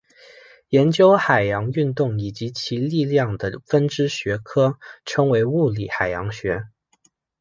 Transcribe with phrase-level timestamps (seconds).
[0.69, 6.63] 研究海洋运动以及其力量的分支学科称为物理海洋学。